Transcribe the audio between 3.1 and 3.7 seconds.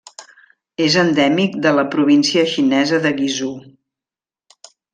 Guizhou.